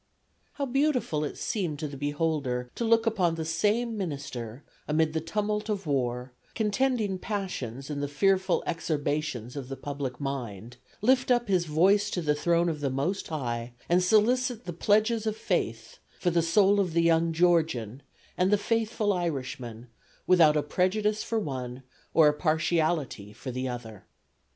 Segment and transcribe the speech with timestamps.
[0.53, 5.21] How beautiful it seemed to the beholder to look upon the same minister amid the
[5.21, 11.49] tumult of war, contending passions and the fearful excerbations of the public mind, lift up
[11.49, 15.99] his voice to the throne of the Most High and solicit the pledges of faith
[16.19, 18.01] for the soul of the young Georgian,
[18.35, 19.85] and the faithful Irishman,
[20.25, 21.83] without a prejudice for one
[22.15, 24.07] or a partiality for the other."